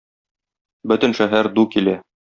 [0.93, 1.99] Бөтен шәһәр ду килә.